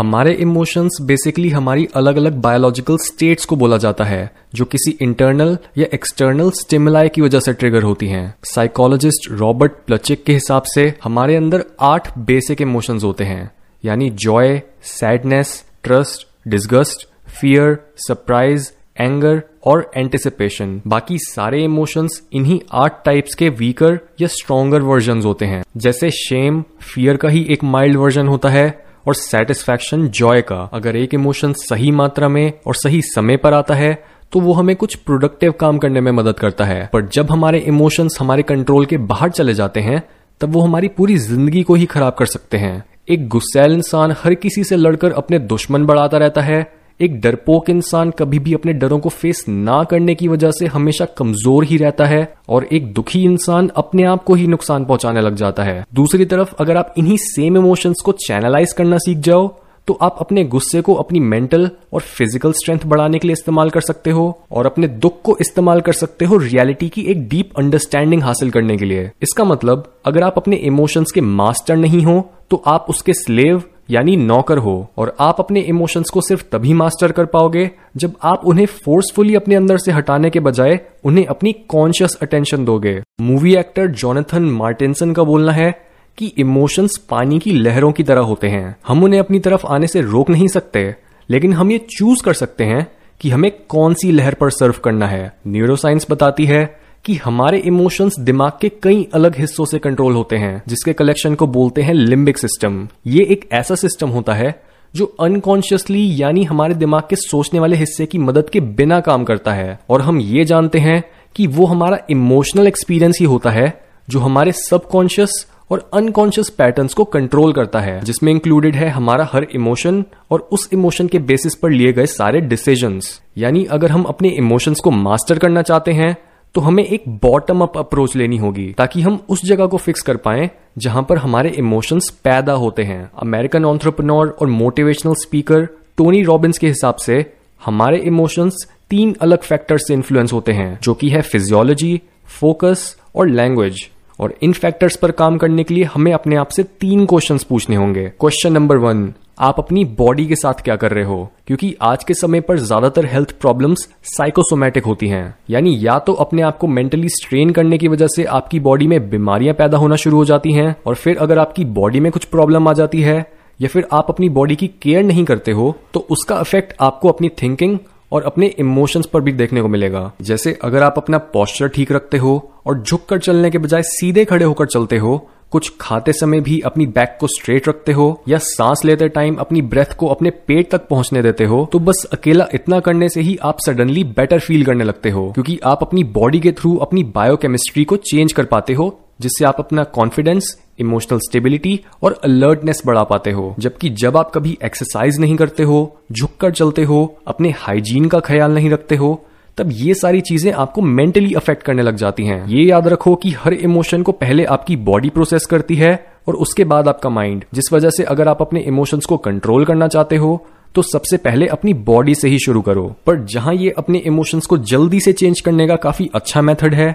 [0.00, 5.58] हमारे emotions basically हमारी अलग अलग बायोलॉजिकल स्टेट्स को बोला जाता है, जो किसी इंटरनल
[5.78, 10.94] या एक्सटर्नल स्टिमुलाई की वजह से ट्रिगर होती हैं। साइकोलॉजिस्ट रॉबर्ट प्लचिक के हिसाब से
[11.04, 13.50] हमारे अंदर आठ बेसिक इमोशंस होते हैं,
[13.84, 17.08] यानी joy sadness trust disgust
[17.40, 24.82] fear surprise anger और एंटिसिपेशन बाकी सारे इमोशंस इन्हीं आठ टाइप्स के वीकर या स्ट्रॉन्गर
[24.82, 30.06] वर्जन होते हैं। जैसे शेम फियर का ही एक माइल्ड वर्जन होता है और सेटिस्फैक्शन
[30.10, 33.92] जॉय का। अगर एक इमोशन सही मात्रा में और सही समय पर आता है
[34.32, 38.16] तो वो हमें कुछ प्रोडक्टिव काम करने में मदद करता है। पर जब हमारे इमोशंस
[38.20, 40.02] हमारे कंट्रोल के बाहर चले जाते हैं,
[40.40, 44.34] तब वो हमारी पूरी ज़िंदगी को ही खराब कर सकते हैं। एक गुस्सैल इंसान हर
[44.34, 46.60] किसी से लड़कर अपने दुश्मन बढ़ाता रहता है
[47.00, 51.04] एक डरपोक इंसान कभी भी अपने डरों को फेस ना करने की वजह से हमेशा
[51.18, 55.34] कमज़ोर ही रहता है और एक दुखी इंसान अपने आप को ही नुकसान पहुँचाने लग
[55.34, 59.48] जाता है। दूसरी तरफ़, अगर आप इन्हीं सेम इमोशंस को चैनलाइज करना सीख जाओ
[59.88, 63.80] तो आप अपने गुस्से को अपनी मेंटल और फ़िज़िकल स्ट्रेंथ बढ़ाने के लिए इस्तेमाल कर
[63.80, 68.22] सकते हो और अपने दुख को इस्तेमाल कर सकते हो रियलिटी की एक डीप अंडरस्टैंडिंग
[68.22, 72.62] हासिल करने के लिए। इसका मतलब अगर आप अपने इमोशंस के मास्टर नहीं हो तो
[72.66, 77.24] आप उसके स्लेव यानी नौकर हो और आप अपने इमोशंस को सिर्फ़ तभी मास्टर कर
[77.24, 82.64] पाओगे जब आप उन्हें फोर्सफुली अपने अंदर से हटाने के बजाय उन्हें अपनी कॉन्शियस अटेंशन
[82.64, 85.70] दोगे। मूवी एक्टर जॉनथन मार्टिनसन का बोलना है
[86.18, 90.00] कि इमोशंस पानी की लहरों की तरह होते हैं। हम उन्हें अपनी तरफ़ आने से
[90.00, 90.94] रोक नहीं सकते,
[91.28, 92.86] लेकिन हम ये चूज़ कर सकते हैं
[93.20, 98.18] कि हमें कौन सी लहर पर सर्व करना है। न्यूरोसाइंस बताती है कि हमारे इमोशंस
[98.18, 102.38] दिमाग के कई अलग हिस्सों से कंट्रोल होते हैं, जिसके कलेक्शन को बोलते हैं लिम्बिक
[102.38, 104.62] सिस्टम ये एक ऐसा सिस्टम होता है,
[104.94, 109.52] जो अनकॉन्शियसली यानी हमारे दिमाग के सोचने वाले हिस्से की मदद के बिना काम करता
[109.52, 111.02] है। और हम ये जानते हैं
[111.36, 113.72] कि वो हमारा इमोशनल एक्सपीरियंस ही होता है,
[114.08, 119.46] जो हमारे सबकॉन्शियस और अनकॉन्शियस पैटर्न्स को कंट्रोल करता है, जिसमें इंक्लूडेड है हमारा हर
[119.54, 124.28] इमोशन और उस इमोशन के बेसिस पर लिए गए सारे डिसीजंस यानी अगर हम अपने
[124.28, 126.16] इमोशंस को मास्टर करना चाहते हैं
[126.54, 130.16] तो हमें एक बॉटम अप अप्रोच लेनी होगी, ताकि हम उस जगह को फिक्स कर
[130.16, 135.64] पाए जहाँ पर हमारे इमोशंस पैदा होते हैं। अमेरिकन ऑन्ट्रप्रनोर और मोटिवेशनल स्पीकर
[135.96, 137.24] टोनी रॉबिन्स के हिसाब से,
[137.62, 142.00] हमारे इमोशंस तीन अलग फैक्टर्स से इन्फ्लुएंस होते हैं, जो कि है फिजियोलॉजी
[142.30, 146.62] फोकस और लैंग्वेज और इन फैक्टर्स पर काम करने के लिए हमें अपने आप से
[146.80, 151.04] तीन क्वेश्चंस पूछने होंगे। क्वेश्चन नंबर वन आप अपनी बॉडी के साथ क्या कर रहे
[151.04, 151.30] हो?
[151.46, 156.42] क्योंकि आज के समय पर ज़्यादातर हेल्थ प्रॉब्लम्स साइकोसोमेटिक होती हैं। यानी या तो अपने
[156.42, 160.16] आप को मेंटली स्ट्रेन करने की वजह से आपकी बॉडी में बीमारियाँ पैदा होना शुरू
[160.16, 163.24] हो जाती हैं, और फिर अगर आपकी बॉडी में कुछ प्रॉब्लम आ जाती है,
[163.60, 167.28] या फिर आप अपनी बॉडी की केयर नहीं करते हो तो उसका इफ़ेक्ट आपको अपनी
[167.42, 167.78] थिंकिंग
[168.12, 172.18] और अपने इमोशंस पर भी देखने को मिलेगा। जैसे अगर आप अपना पॉस्चर ठीक रखते
[172.18, 175.16] हो और झुककर चलने के बजाय सीधे खड़े होकर चलते हो,
[175.52, 179.62] कुछ खाते समय भी अपनी बैक को स्ट्रेट रखते हो या सांस लेते टाइम अपनी
[179.62, 183.36] ब्रेथ को अपने पेट तक पहुँचने देते हो तो बस अकेला इतना करने से ही
[183.42, 187.84] आप सडनली बेटर फील करने लगते हो, क्योंकि आप अपनी बॉडी के थ्रू अपनी बायोकेमिस्ट्री
[187.84, 193.30] को चेंज कर पाते हो, जिससे आप अपना कॉन्फिडेंस इमोशनल स्टेबिलिटी और अलर्टनेस बढ़ा पाते
[193.30, 198.20] हो, जबकि जब आप कभी एक्सरसाइज नहीं करते हो, झुककर चलते हो, अपने हाइजीन का
[198.20, 199.20] ख्याल नहीं रखते हो,
[199.58, 203.30] तब ये सारी चीज़ें आपको मेंटली अफेक्ट करने लग जाती हैं। ये याद रखो कि
[203.38, 205.92] हर इमोशन को पहले आपकी बॉडी प्रोसेस करती है
[206.28, 209.88] और उसके बाद आपका माइंड, जिस वजह से अगर आप अपने इमोशंस को कंट्रोल करना
[209.88, 213.98] चाहते हो तो सबसे पहले अपनी बॉडी से ही शुरू करो। पर जहाँ ये अपने
[213.98, 216.90] इमोशंस को जल्दी से चेंज करने का काफ़ी अच्छा मेथड है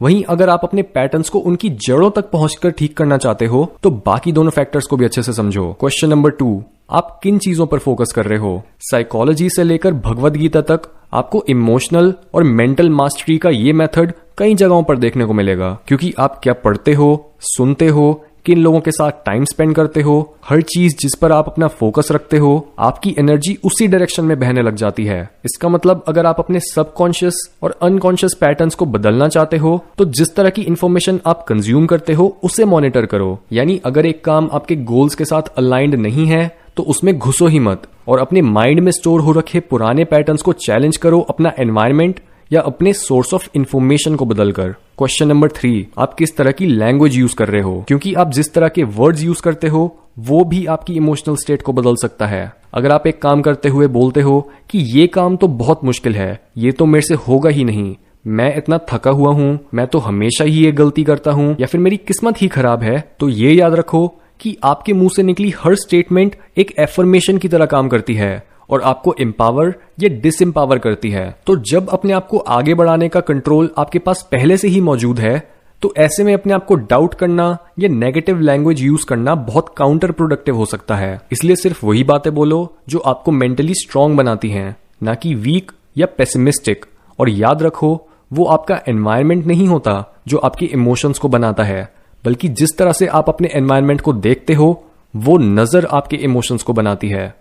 [0.00, 3.90] वहीं अगर आप अपने पैटर्न्स को उनकी जड़ों तक पहुंचकर ठीक करना चाहते हो तो
[4.06, 7.78] बाकी दोनों फैक्टर्स को भी अच्छे से समझो। क्वेश्चन नंबर टू आप किन चीज़ों पर
[7.78, 8.62] फोकस कर रहे हो?
[8.80, 10.82] साइकोलॉजी से लेकर भगवत गीता तक
[11.12, 16.12] आपको इमोशनल और मेंटल मास्टरी का ये मेथड कई जगहों पर देखने को मिलेगा, क्योंकि
[16.18, 20.60] आप क्या पढ़ते हो, सुनते हो किन लोगों के साथ टाइम स्पेंड करते हो, हर
[20.64, 24.74] चीज़ जिस पर आप अपना फोकस रखते हो, आपकी एनर्जी उसी डायरेक्शन में बहने लग
[24.74, 29.76] जाती है। इसका मतलब अगर आप अपने सबकॉन्शियस और अनकॉन्शियस पैटर्न्स को बदलना चाहते हो
[29.98, 34.24] तो जिस तरह की इन्फॉर्मेशन आप कंज्यूम करते हो, उसे मॉनिटर करो। यानी, अगर एक
[34.24, 38.42] काम आपके गोल्स के साथ अलाइंड नहीं है तो उसमें घुसो ही मत और अपने
[38.42, 42.20] माइंड में स्टोर हो रखे पुराने पैटर्न्स को चैलेंज करो अपना एनवायरमेंट
[42.50, 47.16] या अपने सोर्स ऑफ़ इन्फॉर्मेशन को बदलकर। क्वेश्चन नंबर थ्री आप किस तरह की लैंग्वेज
[47.16, 47.84] यूज़ कर रहे हो?
[47.88, 49.82] क्योंकि आप जिस तरह के वर्ड्स यूज़ करते हो,
[50.18, 53.86] वो भी आपकी इमोशनल स्टेट को बदल सकता है। अगर आप एक काम करते हुए
[53.88, 54.40] बोलते हो
[54.70, 57.94] कि ये काम तो बहुत मुश्किल है, ये तो मेरे से होगा ही नहीं।
[58.26, 61.80] मैं इतना थका हुआ हूँ, मैं तो हमेशा ही ये गलती करता हूँ, या फिर
[61.80, 64.06] मेरी किस्मत ही खराब है तो ये याद रखो
[64.40, 68.82] कि आपके मुँह से निकली हर स्टेटमेंट एक एफर्मेशन की तरह काम करती है। और
[68.82, 73.70] आपको एम्पावर या डिसएम्पावर करती है। तो जब अपने आप को आगे बढ़ाने का कंट्रोल
[73.78, 75.38] आपके पास पहले से ही मौजूद है
[75.82, 80.10] तो ऐसे में अपने आप को डाउट करना, या नेगेटिव लैंग्वेज यूज़ करना बहुत काउंटर
[80.12, 84.76] प्रोडक्टिव हो सकता है। इसलिए सिर्फ़ वही बातें बोलो जो आपको मेंटली स्ट्रांग बनाती हैं,
[85.02, 86.86] ना कि वीक या पेसिमिस्टिक
[87.18, 91.88] और याद रखो, वो आपका एनवायरमेंट नहीं होता जो आपके इमोशंस को बनाता है,
[92.24, 94.84] बल्कि जिस तरह से आप अपने एनवायरमेंट को देखते हो,
[95.14, 97.34] वो नज़र आपके इमोशंस को बनाती है।